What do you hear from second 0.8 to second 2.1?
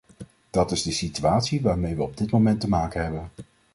de situatie waarmee we